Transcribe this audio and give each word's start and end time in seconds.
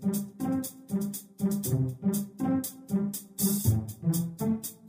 thank 0.00 0.16
you 0.16 0.21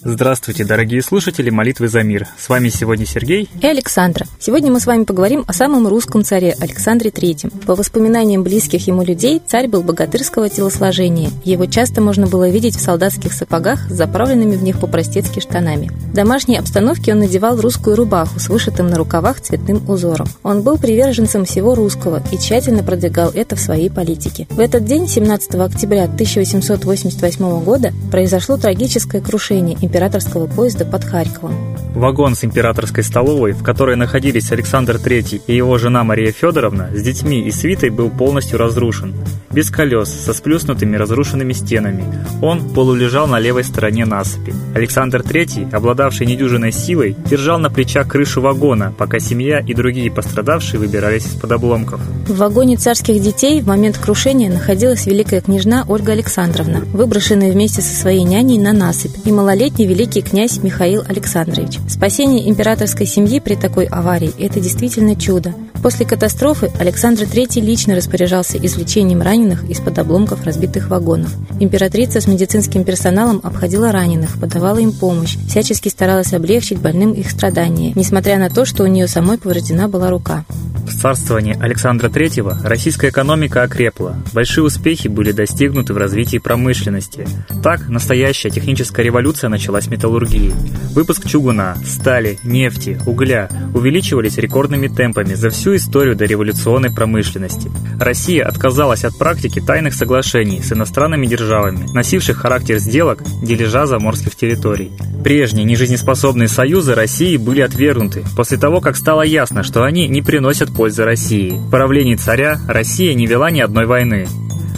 Здравствуйте, 0.05 0.65
дорогие 0.65 1.01
слушатели 1.01 1.49
молитвы 1.49 1.87
за 1.87 2.03
мир. 2.03 2.27
С 2.37 2.49
вами 2.49 2.67
сегодня 2.67 3.05
Сергей 3.05 3.49
и 3.61 3.65
Александра. 3.65 4.25
Сегодня 4.37 4.69
мы 4.69 4.81
с 4.81 4.85
вами 4.85 5.05
поговорим 5.05 5.45
о 5.47 5.53
самом 5.53 5.87
русском 5.87 6.25
царе 6.25 6.57
Александре 6.59 7.09
III. 7.09 7.65
По 7.65 7.73
воспоминаниям 7.73 8.43
близких 8.43 8.85
ему 8.85 9.05
людей, 9.05 9.41
царь 9.47 9.69
был 9.69 9.81
богатырского 9.81 10.49
телосложения. 10.49 11.29
Его 11.45 11.67
часто 11.67 12.01
можно 12.01 12.27
было 12.27 12.49
видеть 12.49 12.75
в 12.75 12.81
солдатских 12.81 13.31
сапогах 13.31 13.79
с 13.89 13.93
заправленными 13.93 14.57
в 14.57 14.63
них 14.63 14.81
по-простецки 14.81 15.39
штанами. 15.39 15.89
В 16.11 16.13
домашней 16.13 16.57
обстановке 16.57 17.13
он 17.13 17.19
надевал 17.19 17.61
русскую 17.61 17.95
рубаху 17.95 18.41
с 18.41 18.49
вышитым 18.49 18.87
на 18.87 18.97
рукавах 18.97 19.39
цветным 19.39 19.89
узором. 19.89 20.27
Он 20.43 20.63
был 20.63 20.77
приверженцем 20.77 21.45
всего 21.45 21.75
русского 21.75 22.21
и 22.29 22.37
тщательно 22.37 22.83
продвигал 22.83 23.31
это 23.33 23.55
в 23.55 23.61
своей 23.61 23.89
политике. 23.89 24.47
В 24.49 24.59
этот 24.59 24.83
день, 24.83 25.07
17 25.07 25.55
октября 25.55 26.03
1888 26.03 27.63
года, 27.63 27.93
произошло 28.11 28.57
трагическое 28.57 29.21
крушение 29.21 29.77
императорского 29.93 30.47
поезда 30.47 30.85
под 30.85 31.03
Харьковом. 31.03 31.53
Вагон 31.93 32.33
с 32.33 32.43
императорской 32.43 33.03
столовой, 33.03 33.51
в 33.51 33.61
которой 33.61 33.95
находились 33.95 34.51
Александр 34.51 34.95
III 34.95 35.43
и 35.45 35.55
его 35.55 35.77
жена 35.77 36.03
Мария 36.03 36.31
Федоровна, 36.31 36.89
с 36.91 37.03
детьми 37.03 37.41
и 37.41 37.51
свитой 37.51 37.91
был 37.91 38.09
полностью 38.09 38.57
разрушен. 38.57 39.13
Без 39.53 39.69
колес, 39.69 40.09
со 40.09 40.33
сплюснутыми 40.33 40.95
разрушенными 40.95 41.53
стенами. 41.53 42.03
Он 42.41 42.73
полулежал 42.73 43.27
на 43.27 43.39
левой 43.39 43.63
стороне 43.63 44.05
насыпи. 44.05 44.53
Александр 44.73 45.21
III, 45.21 45.73
обладавший 45.73 46.25
недюжиной 46.25 46.71
силой, 46.71 47.15
держал 47.29 47.59
на 47.59 47.69
плечах 47.69 48.07
крышу 48.07 48.41
вагона, 48.41 48.93
пока 48.97 49.19
семья 49.19 49.59
и 49.59 49.73
другие 49.73 50.11
пострадавшие 50.11 50.79
выбирались 50.79 51.27
из-под 51.27 51.51
обломков. 51.51 52.01
В 52.27 52.35
вагоне 52.37 52.77
царских 52.77 53.21
детей 53.21 53.61
в 53.61 53.67
момент 53.67 53.97
крушения 53.97 54.51
находилась 54.51 55.05
великая 55.05 55.41
княжна 55.41 55.85
Ольга 55.87 56.13
Александровна, 56.13 56.79
выброшенная 56.91 57.51
вместе 57.51 57.81
со 57.81 57.95
своей 57.95 58.23
няней 58.23 58.57
на 58.57 58.73
насыпь, 58.73 59.15
и 59.25 59.31
малолетний 59.31 59.85
великий 59.85 60.21
князь 60.21 60.63
Михаил 60.63 61.03
Александрович. 61.07 61.79
Спасение 61.87 62.49
императорской 62.49 63.05
семьи 63.05 63.39
при 63.39 63.55
такой 63.55 63.85
аварии– 63.85 64.33
это 64.39 64.59
действительно 64.59 65.15
чудо. 65.15 65.53
После 65.83 66.05
катастрофы 66.05 66.71
Александр 66.79 67.23
III 67.23 67.59
лично 67.59 67.93
распоряжался 67.93 68.57
извлечением 68.57 69.21
раненых 69.21 69.69
из-под 69.69 69.99
обломков 69.99 70.45
разбитых 70.45 70.87
вагонов. 70.87 71.29
Императрица 71.59 72.21
с 72.21 72.27
медицинским 72.27 72.85
персоналом 72.85 73.41
обходила 73.43 73.91
раненых, 73.91 74.39
подавала 74.39 74.77
им 74.77 74.93
помощь, 74.93 75.35
всячески 75.49 75.89
старалась 75.89 76.33
облегчить 76.33 76.79
больным 76.79 77.11
их 77.11 77.29
страдания, 77.29 77.91
несмотря 77.95 78.39
на 78.39 78.49
то, 78.49 78.63
что 78.63 78.83
у 78.83 78.87
нее 78.87 79.09
самой 79.09 79.37
повреждена 79.37 79.89
была 79.89 80.09
рука. 80.09 80.45
В 80.87 80.99
царствовании 80.99 81.57
Александра 81.59 82.09
III 82.09 82.65
российская 82.65 83.09
экономика 83.09 83.63
окрепла. 83.63 84.15
Большие 84.33 84.65
успехи 84.65 85.07
были 85.07 85.31
достигнуты 85.31 85.93
в 85.93 85.97
развитии 85.97 86.37
промышленности. 86.37 87.27
Так, 87.63 87.87
настоящая 87.87 88.49
техническая 88.49 89.05
революция 89.05 89.49
началась 89.49 89.85
с 89.85 89.87
металлургии. 89.87 90.53
Выпуск 90.93 91.27
чугуна, 91.27 91.77
стали, 91.85 92.37
нефти, 92.43 92.99
угля 93.05 93.49
увеличивались 93.73 94.37
рекордными 94.37 94.87
темпами 94.87 95.33
за 95.33 95.49
всю 95.49 95.72
историю 95.75 96.15
дореволюционной 96.15 96.91
промышленности. 96.91 97.71
Россия 97.99 98.45
отказалась 98.45 99.03
от 99.03 99.17
практики 99.17 99.59
тайных 99.59 99.93
соглашений 99.93 100.61
с 100.61 100.71
иностранными 100.71 101.25
державами, 101.25 101.85
носивших 101.93 102.37
характер 102.37 102.77
сделок 102.77 103.21
дележа 103.41 103.85
заморских 103.85 104.35
территорий. 104.35 104.91
Прежние 105.23 105.65
нежизнеспособные 105.65 106.47
союзы 106.47 106.95
России 106.95 107.37
были 107.37 107.61
отвергнуты 107.61 108.23
после 108.35 108.57
того, 108.57 108.81
как 108.81 108.97
стало 108.97 109.21
ясно, 109.21 109.63
что 109.63 109.83
они 109.83 110.07
не 110.07 110.21
приносят 110.21 110.73
пользы 110.73 111.03
России. 111.05 111.51
В 111.51 111.69
правлении 111.69 112.15
царя 112.15 112.59
Россия 112.67 113.13
не 113.13 113.25
вела 113.25 113.51
ни 113.51 113.59
одной 113.59 113.85
войны. 113.85 114.27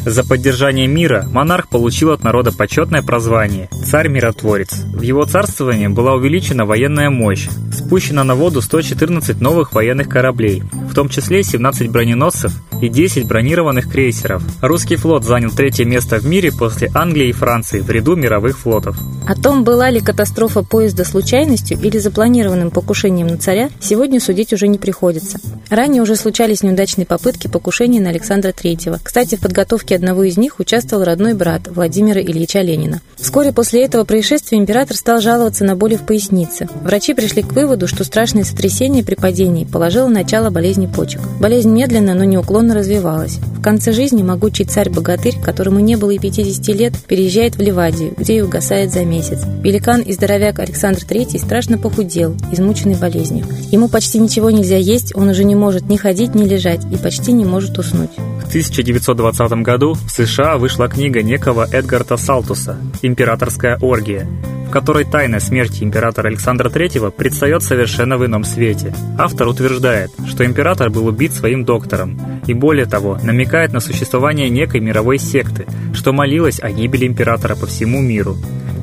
За 0.06 0.24
поддержание 0.24 0.86
мира 0.86 1.26
монарх 1.32 1.68
получил 1.68 2.12
от 2.12 2.24
народа 2.24 2.52
почетное 2.52 3.02
прозвание 3.02 3.70
«Царь-миротворец». 3.88 4.84
В 4.94 5.02
его 5.02 5.26
царствовании 5.26 5.88
была 5.88 6.14
увеличена 6.14 6.66
военная 6.66 7.10
мощь, 7.10 7.48
спущено 7.74 8.24
на 8.24 8.36
воду 8.36 8.62
114 8.62 9.42
новых 9.42 9.74
военных 9.74 10.08
кораблей, 10.08 10.62
в 10.96 10.98
том 10.98 11.10
числе 11.10 11.44
17 11.44 11.90
броненосцев 11.90 12.54
и 12.82 12.88
10 12.88 13.26
бронированных 13.28 13.92
крейсеров. 13.92 14.42
Русский 14.62 14.96
флот 14.96 15.26
занял 15.26 15.52
третье 15.52 15.84
место 15.84 16.20
в 16.20 16.26
мире 16.26 16.54
после 16.54 16.90
Англии 16.94 17.28
и 17.28 17.34
Франции 17.34 17.82
в 17.82 17.90
ряду 17.90 18.16
мировых 18.16 18.58
флотов. 18.58 18.98
О 19.28 19.36
том, 19.36 19.66
была 19.66 19.90
ли 19.90 20.00
катастрофа 20.00 20.64
поезда 20.64 21.04
случайностью 21.04 21.78
или 21.82 21.98
запланированным 21.98 22.72
покушением 22.72 23.28
на 23.28 23.38
царя, 23.38 23.72
сегодня 23.82 24.22
судить 24.22 24.54
уже 24.54 24.70
не 24.70 24.78
приходится. 24.78 25.38
Ранее 25.70 26.02
уже 26.02 26.16
случались 26.16 26.64
неудачные 26.64 27.06
попытки 27.06 27.48
покушения 27.48 28.00
на 28.00 28.12
Александра 28.12 28.52
III. 28.52 29.00
Кстати, 29.04 29.36
в 29.36 29.42
подготовке 29.42 29.96
одного 29.96 30.24
из 30.24 30.38
них 30.38 30.60
участвовал 30.60 31.04
родной 31.04 31.34
брат 31.34 31.64
Владимира 31.68 32.22
Ильича 32.22 32.62
Ленина. 32.62 33.02
Вскоре 33.18 33.52
после 33.52 33.84
этого 33.84 34.06
происшествия 34.06 34.58
император 34.60 34.96
стал 34.96 35.20
жаловаться 35.20 35.66
на 35.66 35.76
боли 35.76 35.98
в 35.98 36.04
пояснице. 36.04 36.70
Врачи 36.84 37.14
пришли 37.14 37.42
к 37.42 37.52
выводу, 37.52 37.88
что 37.88 38.06
страшное 38.06 38.46
сотрясение 38.46 39.04
при 39.04 39.16
падении 39.16 39.66
положило 39.66 40.08
начало 40.08 40.52
болезни 40.52 40.85
почек. 40.88 41.22
Болезнь 41.40 41.72
медленно, 41.72 42.14
но 42.14 42.24
неуклонно 42.24 42.74
развивалась. 42.74 43.38
В 43.38 43.62
конце 43.62 43.92
жизни 43.92 44.24
могучий 44.24 44.64
царь-богатырь, 44.64 45.40
которому 45.42 45.80
не 45.80 45.96
было 45.96 46.12
и 46.12 46.20
50 46.20 46.68
лет, 46.76 46.94
переезжает 47.08 47.56
в 47.56 47.62
Ливадию, 47.62 48.14
где 48.18 48.38
и 48.38 48.42
угасает 48.42 48.92
за 48.92 49.06
месяц. 49.06 49.40
Великан 49.64 50.02
и 50.02 50.14
здоровяк 50.14 50.60
Александр 50.60 51.00
III 51.00 51.40
страшно 51.40 51.78
похудел, 51.78 52.36
измученный 52.52 52.96
болезнью. 52.96 53.46
Ему 53.72 53.90
почти 53.90 54.20
ничего 54.20 54.52
нельзя 54.52 54.78
есть, 54.78 55.16
он 55.16 55.30
уже 55.30 55.44
не 55.44 55.56
может 55.56 55.90
ни 55.90 55.98
ходить, 55.98 56.36
ни 56.36 56.48
лежать 56.48 56.82
и 56.92 56.98
почти 56.98 57.32
не 57.32 57.46
может 57.46 57.78
уснуть. 57.78 58.12
В 58.44 58.48
1920 58.48 59.52
году 59.64 59.94
в 59.94 60.12
США 60.12 60.58
вышла 60.58 60.88
книга 60.88 61.24
некого 61.24 61.68
Эдгарта 61.72 62.18
Салтуса 62.18 62.78
«Императорская 63.02 63.78
оргия», 63.82 64.28
в 64.68 64.72
которой 64.72 65.06
тайна 65.06 65.40
смерти 65.40 65.84
императора 65.84 66.28
Александра 66.28 66.70
III 66.70 67.12
предстает 67.12 67.64
совершенно 67.64 68.18
в 68.18 68.26
ином 68.26 68.44
свете. 68.44 68.94
Автор 69.18 69.48
утверждает, 69.48 70.12
что 70.28 70.46
император 70.46 70.90
был 70.90 71.08
убит 71.08 71.34
своим 71.34 71.66
доктором, 71.66 72.20
и 72.48 72.54
более 72.54 72.86
того, 72.86 73.18
намекает 73.24 73.74
на 73.74 73.80
существование 73.80 74.50
некой 74.50 74.80
мировой 74.80 75.18
секты, 75.18 75.66
что 75.94 76.14
молилась 76.14 76.60
о 76.60 76.72
гибели 76.72 77.08
императора 77.08 77.56
по 77.56 77.66
всему 77.66 78.02
миру. 78.02 78.36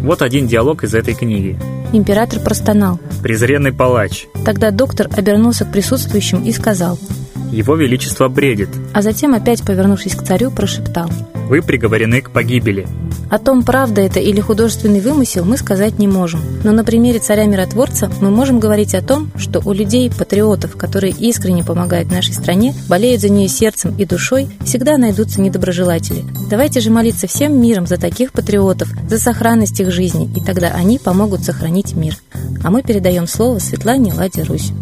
Вот 0.03 0.23
один 0.23 0.49
диалог 0.49 0.83
из 0.85 0.95
этой 0.95 1.15
книги. 1.15 1.57
Император 1.93 2.41
простонал. 2.41 2.99
Презренный 3.23 3.73
палач. 3.73 4.27
Тогда 4.45 4.71
доктор 4.71 5.09
обернулся 5.15 5.65
к 5.65 5.73
присутствующим 5.73 6.43
и 6.43 6.53
сказал. 6.53 6.99
Его 7.53 7.77
Величество 7.77 8.29
бредит. 8.29 8.71
А 8.95 9.03
затем, 9.03 9.35
опять 9.35 9.63
повернувшись 9.63 10.17
к 10.17 10.23
царю, 10.23 10.51
прошептал. 10.51 11.11
Вы 11.53 11.61
приговорены 11.61 12.23
к 12.23 12.31
погибели. 12.31 12.87
О 13.29 13.39
том, 13.39 13.63
правда 13.63 14.01
это 14.01 14.19
или 14.21 14.41
художественный 14.41 15.03
вымысел, 15.03 15.45
мы 15.45 15.59
сказать 15.59 15.99
не 15.99 16.09
можем. 16.09 16.41
Но 16.65 16.73
на 16.73 16.83
примере 16.83 17.19
царя-миротворца 17.19 18.11
мы 18.23 18.31
можем 18.31 18.59
говорить 18.59 18.95
о 18.95 19.03
том, 19.03 19.31
что 19.37 19.61
у 19.63 19.75
людей, 19.75 20.11
патриотов, 20.11 20.79
которые 20.79 21.13
искренне 21.13 21.63
помогают 21.63 22.11
нашей 22.11 22.33
стране, 22.33 22.75
болеют 22.89 23.21
за 23.21 23.29
нее 23.29 23.49
сердцем 23.49 23.95
и 23.99 24.07
душой, 24.07 24.49
всегда 24.65 24.97
найдутся 24.97 25.43
недоброжелатели. 25.43 26.25
Давайте 26.49 26.81
же 26.81 26.91
молиться 26.91 27.27
всем 27.27 27.61
миром 27.61 27.87
за 27.87 27.99
таких 27.99 28.33
патриотов, 28.33 28.89
за 29.11 29.19
сохранность 29.19 29.79
их 29.79 29.93
жизни, 29.93 30.31
и 30.35 30.43
тогда 30.43 30.69
они 30.69 30.99
помогут 30.99 31.45
сохранить 31.45 31.93
мир. 31.93 32.17
А 32.65 32.71
мы 32.71 32.83
передаем 32.83 33.27
слово 33.27 33.59
Светлане 33.59 34.15
Ладе 34.15 34.43
Русь. 34.45 34.73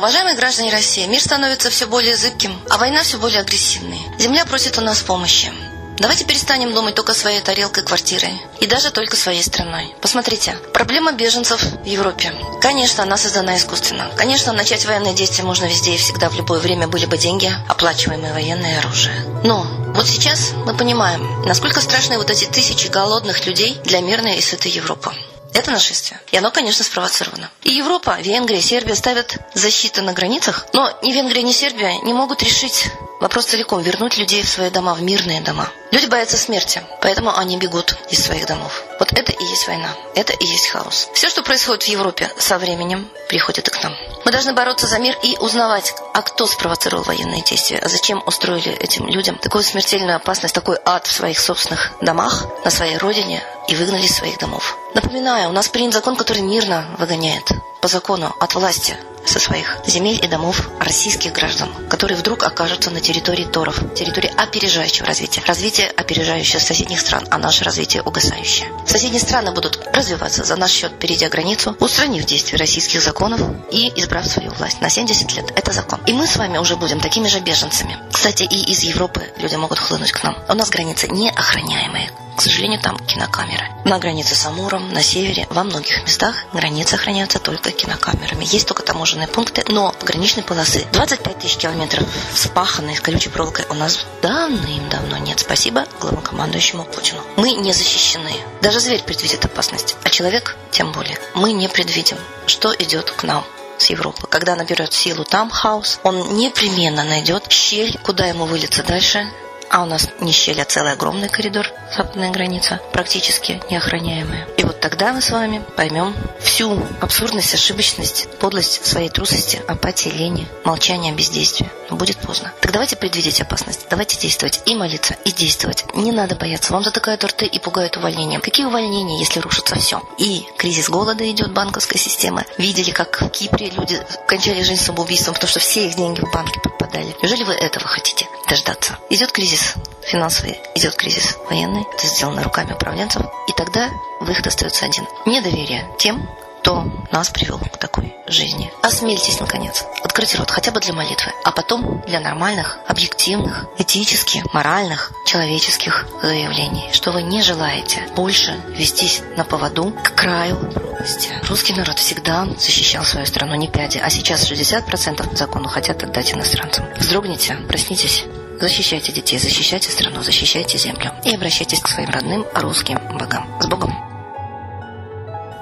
Уважаемые 0.00 0.34
граждане 0.34 0.72
России, 0.72 1.04
мир 1.04 1.20
становится 1.20 1.68
все 1.68 1.84
более 1.84 2.16
зыбким, 2.16 2.58
а 2.70 2.78
война 2.78 3.02
все 3.02 3.18
более 3.18 3.40
агрессивной. 3.40 4.00
Земля 4.18 4.46
просит 4.46 4.78
у 4.78 4.80
нас 4.80 5.02
помощи. 5.02 5.52
Давайте 5.98 6.24
перестанем 6.24 6.72
думать 6.72 6.94
только 6.94 7.12
своей 7.12 7.42
тарелкой 7.42 7.82
квартиры 7.82 8.28
и 8.60 8.66
даже 8.66 8.92
только 8.92 9.14
своей 9.14 9.42
страной. 9.42 9.94
Посмотрите, 10.00 10.56
проблема 10.72 11.12
беженцев 11.12 11.62
в 11.62 11.84
Европе. 11.84 12.32
Конечно, 12.62 13.02
она 13.02 13.18
создана 13.18 13.58
искусственно. 13.58 14.10
Конечно, 14.16 14.54
начать 14.54 14.86
военные 14.86 15.12
действия 15.12 15.44
можно 15.44 15.66
везде 15.66 15.94
и 15.94 15.98
всегда, 15.98 16.30
в 16.30 16.34
любое 16.34 16.60
время 16.60 16.88
были 16.88 17.04
бы 17.04 17.18
деньги, 17.18 17.52
оплачиваемые 17.68 18.32
военное 18.32 18.78
оружие. 18.78 19.22
Но 19.44 19.66
вот 19.94 20.08
сейчас 20.08 20.52
мы 20.64 20.74
понимаем, 20.74 21.42
насколько 21.42 21.82
страшны 21.82 22.16
вот 22.16 22.30
эти 22.30 22.46
тысячи 22.46 22.86
голодных 22.86 23.44
людей 23.44 23.78
для 23.84 24.00
мирной 24.00 24.36
и 24.36 24.40
сытой 24.40 24.70
Европы. 24.70 25.12
Это 25.54 25.70
нашествие. 25.70 26.20
И 26.30 26.36
оно, 26.36 26.50
конечно, 26.50 26.84
спровоцировано. 26.84 27.50
И 27.62 27.72
Европа, 27.72 28.18
Венгрия, 28.20 28.60
Сербия 28.60 28.94
ставят 28.94 29.38
защиты 29.54 30.02
на 30.02 30.12
границах, 30.12 30.66
но 30.72 30.92
ни 31.02 31.12
Венгрия, 31.12 31.42
ни 31.42 31.52
Сербия 31.52 31.98
не 32.02 32.12
могут 32.12 32.42
решить 32.42 32.90
вопрос 33.20 33.46
целиком, 33.46 33.82
вернуть 33.82 34.16
людей 34.16 34.42
в 34.42 34.48
свои 34.48 34.70
дома, 34.70 34.94
в 34.94 35.02
мирные 35.02 35.40
дома. 35.40 35.68
Люди 35.90 36.06
боятся 36.06 36.36
смерти, 36.36 36.82
поэтому 37.02 37.36
они 37.36 37.58
бегут 37.58 37.96
из 38.10 38.24
своих 38.24 38.46
домов. 38.46 38.82
Вот 38.98 39.12
это 39.12 39.32
и 39.32 39.44
есть 39.44 39.66
война, 39.66 39.90
это 40.14 40.32
и 40.32 40.46
есть 40.46 40.68
хаос. 40.68 41.08
Все, 41.14 41.28
что 41.28 41.42
происходит 41.42 41.82
в 41.82 41.88
Европе, 41.88 42.30
со 42.38 42.58
временем 42.58 43.08
приходит 43.28 43.68
и 43.68 43.70
к 43.70 43.82
нам. 43.82 43.94
Мы 44.24 44.32
должны 44.32 44.52
бороться 44.52 44.86
за 44.86 44.98
мир 44.98 45.16
и 45.22 45.36
узнавать, 45.38 45.94
а 46.14 46.22
кто 46.22 46.46
спровоцировал 46.46 47.04
военные 47.04 47.42
действия, 47.42 47.78
а 47.78 47.88
зачем 47.88 48.22
устроили 48.26 48.72
этим 48.72 49.06
людям 49.06 49.36
такую 49.36 49.64
смертельную 49.64 50.16
опасность, 50.16 50.54
такой 50.54 50.78
ад 50.84 51.06
в 51.06 51.12
своих 51.12 51.38
собственных 51.38 51.92
домах, 52.00 52.46
на 52.64 52.70
своей 52.70 52.96
родине 52.96 53.42
и 53.68 53.74
выгнали 53.74 54.06
из 54.06 54.16
своих 54.16 54.38
домов. 54.38 54.76
Напоминаю, 54.94 55.50
у 55.50 55.52
нас 55.52 55.68
принят 55.68 55.94
закон, 55.94 56.16
который 56.16 56.42
мирно 56.42 56.84
выгоняет 56.98 57.50
по 57.80 57.88
закону 57.88 58.34
от 58.40 58.54
власти 58.54 58.96
со 59.26 59.38
своих 59.38 59.78
земель 59.86 60.18
и 60.22 60.26
домов 60.26 60.68
российских 60.80 61.32
граждан, 61.32 61.70
которые 61.88 62.16
вдруг 62.16 62.42
окажутся 62.42 62.90
на 62.90 63.00
территории 63.00 63.44
Торов, 63.44 63.78
территории 63.94 64.32
опережающего 64.36 65.06
развития. 65.06 65.42
Развитие 65.46 65.88
опережающее 65.88 66.60
соседних 66.60 67.00
стран, 67.00 67.26
а 67.30 67.38
наше 67.38 67.64
развитие 67.64 68.02
угасающее. 68.02 68.68
Соседние 68.86 69.20
страны 69.20 69.52
будут 69.52 69.80
развиваться 69.92 70.44
за 70.44 70.56
наш 70.56 70.70
счет, 70.70 70.98
перейдя 70.98 71.28
границу, 71.28 71.76
устранив 71.80 72.24
действия 72.24 72.58
российских 72.58 73.02
законов 73.02 73.40
и 73.70 73.92
избрав 73.96 74.26
свою 74.26 74.50
власть. 74.52 74.80
На 74.80 74.88
70 74.88 75.32
лет 75.36 75.52
это 75.54 75.72
закон. 75.72 76.00
И 76.06 76.12
мы 76.12 76.26
с 76.26 76.36
вами 76.36 76.58
уже 76.58 76.76
будем 76.76 77.00
такими 77.00 77.28
же 77.28 77.40
беженцами. 77.40 77.98
Кстати, 78.12 78.42
и 78.42 78.70
из 78.70 78.82
Европы 78.82 79.22
люди 79.38 79.56
могут 79.56 79.78
хлынуть 79.78 80.12
к 80.12 80.22
нам. 80.22 80.36
У 80.48 80.54
нас 80.54 80.70
границы 80.70 81.08
неохраняемые. 81.08 82.10
К 82.36 82.42
сожалению, 82.42 82.80
там 82.80 82.98
кинокамеры. 82.98 83.66
На 83.84 83.98
границе 83.98 84.34
с 84.34 84.46
Амуром, 84.46 84.90
на 84.94 85.02
севере, 85.02 85.46
во 85.50 85.62
многих 85.62 86.02
местах 86.04 86.34
границы 86.54 86.94
охраняются 86.94 87.38
только 87.38 87.70
кинокамерами. 87.70 88.46
Есть 88.50 88.66
только 88.66 88.82
таможенные 88.82 89.09
пункты, 89.26 89.64
но 89.68 89.92
пограничной 89.92 90.42
полосы 90.42 90.86
25 90.92 91.38
тысяч 91.38 91.56
километров 91.56 92.06
спаханной 92.34 92.96
с 92.96 93.00
колючей 93.00 93.30
проволокой 93.30 93.64
у 93.70 93.74
нас 93.74 94.06
давным-давно 94.22 95.18
нет. 95.18 95.40
Спасибо 95.40 95.86
главнокомандующему 96.00 96.84
Путину. 96.84 97.20
Мы 97.36 97.52
не 97.52 97.72
защищены. 97.72 98.32
Даже 98.62 98.80
зверь 98.80 99.02
предвидит 99.02 99.44
опасность, 99.44 99.96
а 100.04 100.10
человек 100.10 100.56
тем 100.70 100.92
более. 100.92 101.18
Мы 101.34 101.52
не 101.52 101.68
предвидим, 101.68 102.18
что 102.46 102.72
идет 102.78 103.10
к 103.10 103.24
нам 103.24 103.44
с 103.78 103.86
Европы. 103.86 104.26
Когда 104.28 104.56
наберет 104.56 104.92
силу 104.92 105.24
там 105.24 105.50
хаос, 105.50 106.00
он 106.02 106.36
непременно 106.36 107.04
найдет 107.04 107.50
щель, 107.50 107.98
куда 108.02 108.26
ему 108.26 108.44
вылиться 108.44 108.82
дальше, 108.82 109.26
а 109.70 109.82
у 109.82 109.86
нас 109.86 110.08
не 110.20 110.32
щель, 110.32 110.60
а 110.60 110.64
целый 110.64 110.92
огромный 110.92 111.28
коридор, 111.28 111.66
западная 111.96 112.30
граница, 112.30 112.80
практически 112.92 113.62
неохраняемая. 113.70 114.46
И 114.56 114.64
вот 114.64 114.80
тогда 114.80 115.12
мы 115.12 115.20
с 115.20 115.30
вами 115.30 115.62
поймем 115.76 116.14
всю 116.40 116.82
абсурдность, 117.00 117.54
ошибочность, 117.54 118.28
подлость 118.40 118.84
своей 118.84 119.08
трусости, 119.08 119.62
апатии, 119.68 120.08
лени, 120.08 120.48
молчания, 120.64 121.12
бездействия. 121.12 121.70
Но 121.88 121.96
будет 121.96 122.18
поздно. 122.18 122.52
Так 122.60 122.72
давайте 122.72 122.96
предвидеть 122.96 123.40
опасность, 123.40 123.86
давайте 123.88 124.18
действовать 124.18 124.60
и 124.66 124.74
молиться, 124.74 125.16
и 125.24 125.32
действовать. 125.32 125.84
Не 125.94 126.12
надо 126.12 126.34
бояться. 126.34 126.72
Вам 126.72 126.82
затыкают 126.82 127.24
рты 127.24 127.46
и 127.46 127.58
пугают 127.58 127.96
увольнением. 127.96 128.40
Какие 128.40 128.66
увольнения, 128.66 129.18
если 129.18 129.40
рушится 129.40 129.76
все? 129.76 130.02
И 130.18 130.44
кризис 130.58 130.88
голода 130.88 131.28
идет, 131.30 131.52
банковская 131.52 131.98
система. 131.98 132.44
Видели, 132.58 132.90
как 132.90 133.20
в 133.20 133.28
Кипре 133.28 133.70
люди 133.70 134.00
кончали 134.26 134.62
жизнь 134.62 134.82
самоубийством, 134.82 135.34
потому 135.34 135.50
что 135.50 135.60
все 135.60 135.86
их 135.86 135.94
деньги 135.94 136.20
в 136.20 136.32
банки 136.32 136.58
попадали. 136.62 137.14
Неужели 137.22 137.44
вы 137.44 137.54
этого 137.54 137.86
хотите 137.86 138.26
дождаться? 138.48 138.98
Идет 139.10 139.32
кризис 139.32 139.59
кризис 139.60 139.74
финансовый, 140.02 140.58
идет 140.74 140.94
кризис 140.96 141.36
военный, 141.48 141.86
это 141.92 142.06
сделано 142.06 142.42
руками 142.42 142.72
управленцев, 142.72 143.22
и 143.48 143.52
тогда 143.52 143.90
выход 144.20 144.46
остается 144.46 144.86
один. 144.86 145.06
Недоверие 145.26 145.86
тем, 145.98 146.28
кто 146.60 146.84
нас 147.10 147.30
привел 147.30 147.58
к 147.58 147.78
такой 147.78 148.14
жизни. 148.26 148.70
Осмельтесь, 148.82 149.40
наконец, 149.40 149.84
открыть 150.02 150.34
рот 150.36 150.50
хотя 150.50 150.72
бы 150.72 150.80
для 150.80 150.92
молитвы, 150.92 151.32
а 151.44 151.52
потом 151.52 152.02
для 152.06 152.20
нормальных, 152.20 152.78
объективных, 152.86 153.66
этических, 153.78 154.52
моральных, 154.52 155.12
человеческих 155.26 156.06
заявлений, 156.22 156.90
что 156.92 157.12
вы 157.12 157.22
не 157.22 157.42
желаете 157.42 158.06
больше 158.14 158.60
вестись 158.68 159.22
на 159.36 159.44
поводу 159.44 159.92
к 159.92 160.14
краю 160.14 160.56
пропасти. 160.56 161.30
Русский 161.48 161.72
народ 161.72 161.98
всегда 161.98 162.46
защищал 162.58 163.04
свою 163.04 163.26
страну 163.26 163.54
не 163.54 163.68
пяди, 163.68 163.98
а 163.98 164.10
сейчас 164.10 164.50
60% 164.50 165.36
закону 165.36 165.68
хотят 165.68 166.02
отдать 166.02 166.34
иностранцам. 166.34 166.84
Вздрогните, 166.98 167.54
проснитесь, 167.68 168.24
Защищайте 168.60 169.10
детей, 169.12 169.38
защищайте 169.38 169.90
страну, 169.90 170.22
защищайте 170.22 170.76
землю. 170.76 171.12
И 171.24 171.34
обращайтесь 171.34 171.80
к 171.80 171.88
своим 171.88 172.10
родным 172.10 172.44
русским 172.54 172.98
богам. 173.10 173.48
С 173.58 173.66
Богом! 173.66 173.94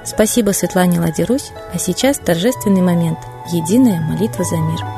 Спасибо 0.05 0.51
Светлане 0.51 1.01
Ладерусь, 1.01 1.53
а 1.73 1.79
сейчас 1.79 2.19
торжественный 2.19 2.81
момент– 2.81 3.19
единая 3.53 4.01
молитва 4.01 4.43
за 4.43 4.57
мир. 4.57 4.98